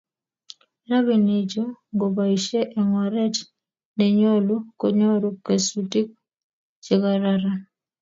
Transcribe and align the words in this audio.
Robinichu 0.89 1.63
ngoboisie 1.95 2.61
eng 2.77 2.93
oret 3.03 3.35
ne 3.95 4.05
nyolu 4.17 4.55
konyoru 4.79 5.29
kesutik 5.45 6.07
che 6.83 6.93
kororon 7.01 7.59